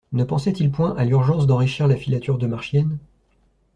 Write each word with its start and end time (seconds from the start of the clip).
Ne 0.13 0.23
pensaient-ils 0.23 0.71
point 0.71 0.95
à 0.95 1.05
l'urgence 1.05 1.45
d'enrichir 1.45 1.87
la 1.87 1.95
filature 1.95 2.39
de 2.39 2.47
Marchiennes? 2.47 2.97